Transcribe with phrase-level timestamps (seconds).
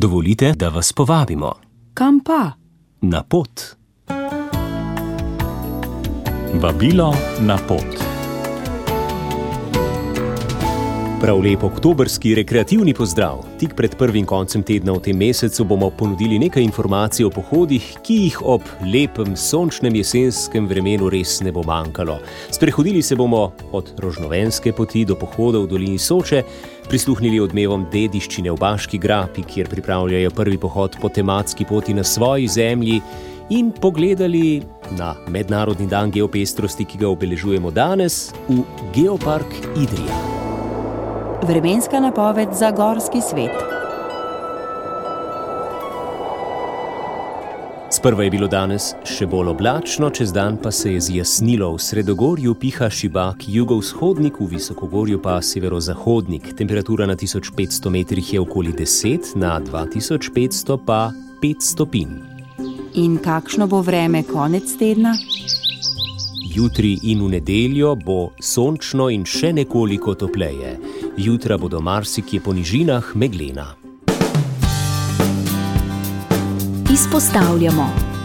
[0.00, 1.52] Dovolite, da vas povabimo
[1.94, 2.52] Kam pa?
[3.00, 3.76] na pot.
[6.54, 8.07] Vabilo na pot.
[11.18, 13.40] Prav lep oktobrski rekreativni pozdrav.
[13.58, 18.18] Tik pred prvim koncem tedna v tem mesecu bomo ponudili nekaj informacij o pohodih, ki
[18.20, 22.20] jih ob lepem sončnem jesenskem vremenu res ne bo manjkalo.
[22.54, 26.44] Sprehodili se bomo od rožnovenske poti do pohodov v dolini Soče,
[26.86, 32.46] prisluhnili odmevom dediščine v Baški grapi, kjer pripravljajo prvi pohod po tematski poti na svoji
[32.46, 33.02] zemlji.
[33.50, 34.62] In pogledali
[34.94, 38.62] na Mednarodni dan geopestrosti, ki ga obeležujemo danes v
[38.94, 40.37] Geopark Idrija.
[41.42, 43.50] Vremenska napoved za gorski svet.
[47.90, 51.70] Sprva je bilo danes še bolj oblačno, čez dan pa se je zjasnilo.
[51.76, 56.52] V sredogorju piha šibak, jugovzhodnik, v visokogorju pa severozahodnik.
[56.58, 62.18] Temperatura na 1500 metrih je okoli 10, na 2500 pa 5 stopinj.
[62.94, 65.14] In kakšno bo vreme konec tedna?
[66.54, 70.74] Jutri in v nedeljo bo sončno in še nekoliko topleje.
[71.18, 73.74] Jutra bodo marsikje po nižinah meglena.
[76.92, 78.17] Izpostavljamo.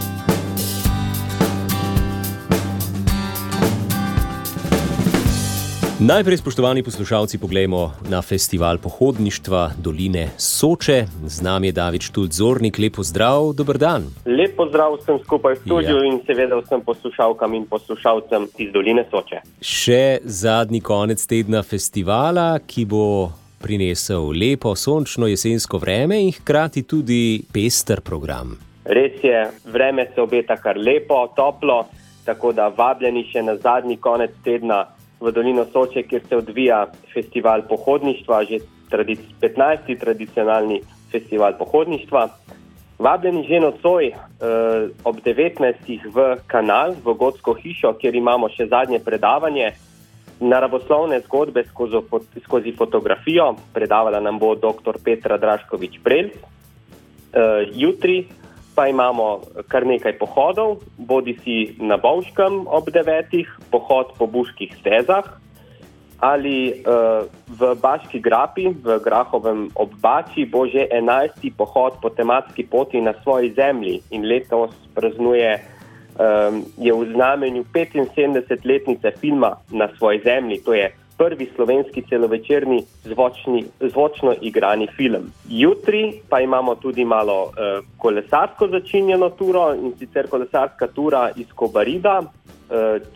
[6.00, 11.06] Najprej, spoštovani poslušalci, poglejmo na festival pohodništva Doline Soče.
[11.26, 14.02] Z nami je David Štulzornik, lepo zdrav, dober dan.
[14.26, 16.08] Lep pozdrav vsem skupaj v studiu ja.
[16.10, 19.44] in seveda vsem poslušalkam in poslušalcem iz Doline Soče.
[19.62, 23.30] Še zadnji konec tedna festivala, ki bo
[23.62, 28.58] prinesel lepo sončno jesensko vreme in hkrati tudi pester program.
[28.84, 31.84] Res je, vreme se obeta kar lepo, toplo,
[32.26, 34.82] tako da vabljeni še na zadnji konec tedna
[35.24, 38.58] v Dolino Soče, kjer se odvija festival pohodništva, že
[38.90, 39.98] tradic 15.
[40.00, 40.80] tradicionalni
[41.12, 42.28] festival pohodništva.
[42.98, 44.14] Vabljeni že nocoj eh,
[45.04, 46.12] ob 19.
[46.14, 49.72] v kanal, v Gotsko hišo, kjer imamo še zadnje predavanje.
[50.40, 52.00] Naravoslovne zgodbe skozi,
[52.44, 54.98] skozi fotografijo, predavala nam bo dr.
[55.04, 56.34] Petra Draškovič Prelc.
[57.34, 58.28] Uh, jutri
[58.74, 65.40] pa imamo kar nekaj pohodov, bodi si na Bovškem ob devetih, pohod po buških stezah
[66.24, 71.52] ali uh, v Baški grapi, v Grahovem obbači, bo že 11.
[71.52, 75.60] pohod po tematski poti na svoji zemlji in letos praznuje
[76.16, 80.64] um, je v znamenju 75-letnice filma na svoji zemlji.
[80.64, 85.32] To je prvi slovenski celovečerni zvočni, zvočno igrani film.
[85.48, 92.20] Jutri pa imamo tudi malo uh, kolesarsko začinjeno turo in sicer kolesarska tura iz Kobarida
[92.20, 92.28] uh,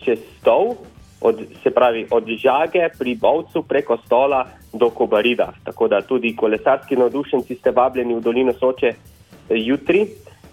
[0.05, 0.77] čez Stov,
[1.21, 5.53] od, se pravi od Žage pri Bovcu preko Stola do Kobarida.
[5.65, 8.95] Tako da tudi kolesarski navdušenci ste vabljeni v Dolino Soče eh,
[9.49, 10.07] jutri.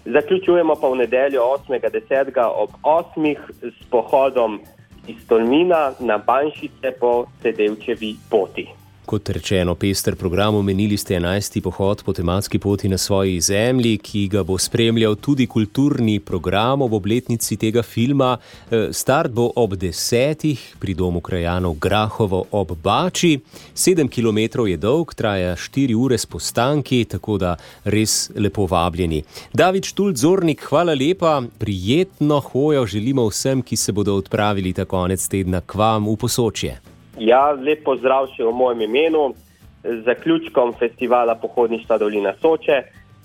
[0.04, 2.46] Zaključujemo pa v nedeljo 8.10.
[2.54, 3.36] ob 8.
[3.62, 4.60] s pohodom
[5.06, 8.85] iz Tolmina na Banšice po Sedevčevi poti.
[9.06, 11.60] Kot rečeno, pester program omenili ste 11.
[11.60, 16.92] pohod po tematski poti na svoji zemlji, ki ga bo spremljal tudi kulturni program ob
[16.92, 18.38] obletnici tega filma.
[18.70, 20.56] Eh, Start bo ob 10.
[20.78, 23.38] pri domu krajanov Grahovo ob Bači.
[23.74, 29.22] 7 km je dolg, traja 4 ure s postanki, tako da res lepo vabljeni.
[29.52, 35.60] David Štulzornik, hvala lepa, prijetno hojo želimo vsem, ki se bodo odpravili ta konec tedna
[35.60, 36.95] k vam v posočje.
[37.18, 39.30] Ja, lep pozdrav še v mojem imenu,
[39.86, 42.82] z zaključkom festivala pohodništva Dolina Soče.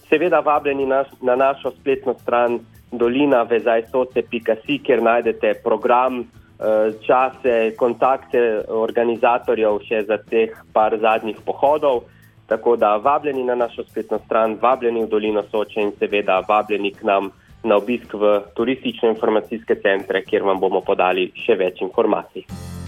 [0.09, 2.59] Seveda vabljeni na, na našo spletno stran
[2.91, 12.03] dolinavezajsoce.si, kjer najdete program, eh, čase, kontakte organizatorjev še za teh par zadnjih pohodov.
[12.47, 17.03] Tako da vabljeni na našo spletno stran, vabljeni v Dolino Soče in seveda vabljeni k
[17.03, 17.31] nam
[17.63, 22.80] na obisk v turistično-informacijske centre, kjer vam bomo podali še več informacij.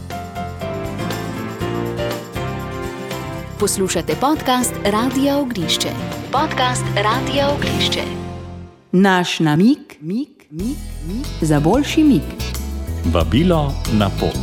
[3.63, 5.87] Poslušate podcast Radia Ognišče.
[6.31, 8.01] Podcast Radia Ognišče.
[8.91, 10.75] Naš namig, mig, mig,
[11.07, 12.21] mig, za boljši mig.
[13.13, 14.37] Vabilo na pot.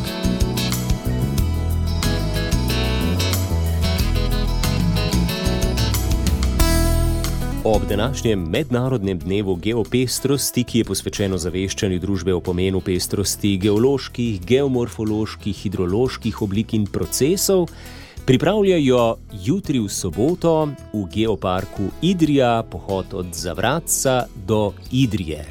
[7.64, 15.56] Ob današnjem mednarodnem dnevu geopestrosti, ki je posvečen zaveščanju družbe o pomenu pestrosti geoloških, geomorfoloških,
[15.56, 17.68] hidroloških oblik in procesov,
[18.30, 25.44] pripravljajo jutri v soboto v geoparku Idrija pohod od Zavratca do Idrije.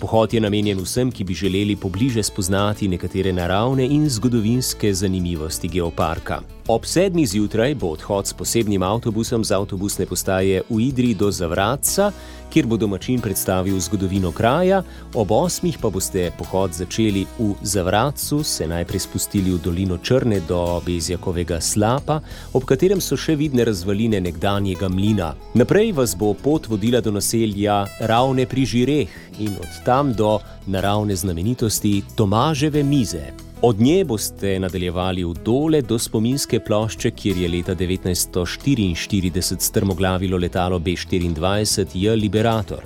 [0.00, 6.40] Pohod je namenjen vsem, ki bi želeli pobliže spoznati nekatere naravne in zgodovinske zanimivosti geoparka.
[6.68, 12.10] Ob sedmih zjutraj bo odhod s posebnim avtobusom z avtobusne postaje v Idri do Zavratca,
[12.52, 14.82] kjer bo domačin predstavil zgodovino kraja,
[15.14, 20.82] ob osmih pa boste pohod začeli v Zavratcu, se najprej spustili v dolino Črne do
[20.84, 22.20] Bezjakovega slapa,
[22.52, 25.32] ob katerem so še vidne razvaline nekdanjega mlina.
[25.56, 30.36] Naprej vas bo pot vodila do naselja Ravne pri Žireh in od tam do
[30.68, 33.47] naravne znamenitosti Tomaževe mize.
[33.62, 40.78] Od nje boste nadaljevali v dole do spominske plošče, kjer je leta 1944 strmoglavilo letalo
[40.78, 42.14] B-24 J.
[42.14, 42.84] Liberator.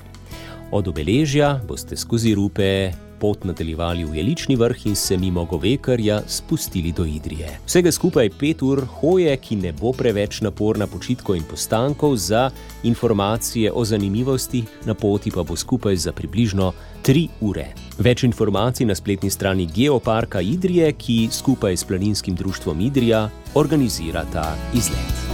[0.71, 2.91] Od obeležja boste skozi rupe
[3.23, 7.59] pot nadaljevali v Jelični vrh in se mimo Govekarja spustili do Idrije.
[7.67, 12.51] Vsega skupaj pet ur hoje, ki ne bo preveč naporna počitkov in postankov, za
[12.83, 16.73] informacije o zanimivosti na poti pa bo skupaj za približno
[17.03, 17.69] tri ure.
[17.99, 24.57] Več informacij na spletni strani Geoparka Idrije, ki skupaj s Planinskim društvom Idrija organizira ta
[24.75, 25.32] izlet.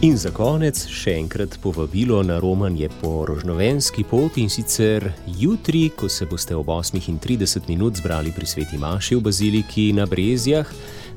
[0.00, 5.04] In za konec še enkrat povabilo na romanje po rožnovenski poti in sicer
[5.36, 10.64] jutri, ko se boste ob 8:30 minut zbrali pri sveti Maši v baziliki na Brezjah,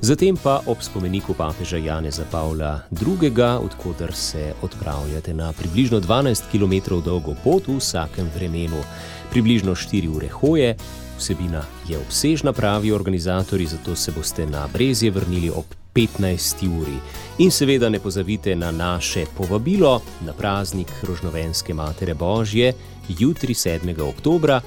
[0.01, 3.31] zatem pa ob spomeniku papeža Janeza Pavla II.,
[3.63, 8.83] odkudar se odpravljate na približno 12 km dolgo pot v vsakem vremenu,
[9.31, 10.75] približno 4 ure hoje.
[11.17, 16.81] Vsebina je obsežna, pravijo organizatori, zato se boste na Brezje vrnili ob 15.
[16.81, 16.97] uri.
[17.37, 22.73] In seveda ne pozabite na naše povabilo na praznik Rožnovenske Matere Božje,
[23.09, 24.01] jutri 7.
[24.01, 24.59] oktober.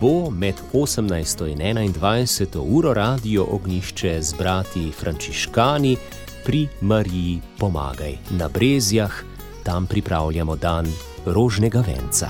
[0.00, 1.48] Bo med 18.
[1.52, 1.58] in
[1.92, 2.58] 21.
[2.58, 5.96] uro radio ognišče z brati Frančiškani
[6.44, 9.12] pri Mariji Pomagaj na Brezjah,
[9.64, 10.92] tam pripravljamo dan
[11.26, 12.28] rožnega venca.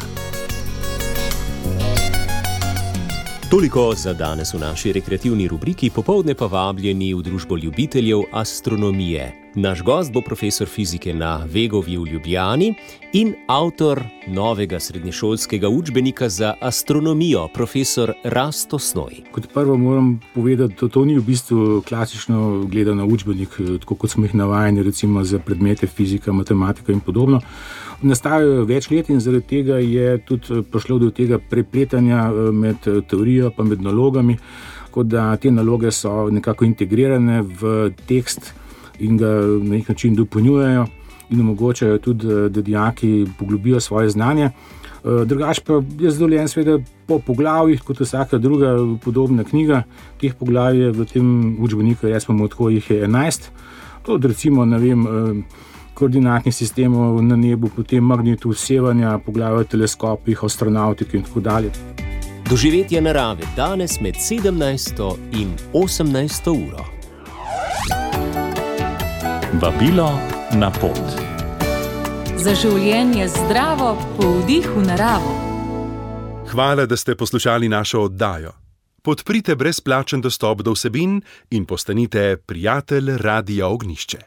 [3.52, 9.41] Toliko za danes v naši rekreativni rubriki, popovdne pa vabljeni v družbo ljubiteljev astronomije.
[9.54, 12.74] Naš gost bo profesor fizike na Vegovi v Ljubljani
[13.12, 19.20] in avtor novega srednješolskega učbenika za astronomijo, profesor Rasto Snoj.
[19.32, 23.48] Kot prvo moram povedati, da to ni v bistvu klasično gledano učbenik,
[23.80, 27.40] tako kot smo jih navajeni, recimo za predmete fizika, matematika in podobno
[28.02, 32.88] nastajajo več let in zaradi tega je tudi eh, prišlo do tega prepletanja eh, med
[32.90, 34.38] eh, teorijo in med nalogami.
[34.86, 38.52] Tako da te naloge so nekako integrirane v tekst
[39.02, 40.86] in ga na nek način dopolnjujejo
[41.30, 44.50] in omogočajo tudi, da dijaki poglobijo svoje znanje.
[45.02, 49.82] Drugač pa je zadovoljen, seveda, po poglavjih, kot vsaka druga podobna knjiga.
[50.20, 53.48] Teh poglavij je v tem učbeniku, jaz pa lahko jih je 11.
[54.06, 55.06] To, recimo, ne vem
[55.94, 61.70] koordinatnih sistemov na nebu, potem magnetu sevanja, poglavje o teleskopih, astronautiki in tako dalje.
[62.50, 65.16] Doživetje narave danes med 17.
[65.32, 66.50] in 18.
[66.50, 67.01] uro.
[69.52, 70.06] Vabilo
[70.56, 70.96] na pot.
[72.40, 75.34] Za življenje zdravo, po vdihu naravo.
[76.48, 78.54] Hvala, da ste poslušali našo oddajo.
[79.04, 81.20] Podprite brezplačen dostop do vsebin
[81.50, 84.22] in postanite prijatelj Radia Ognišče.